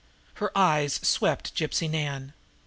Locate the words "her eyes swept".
0.41-1.53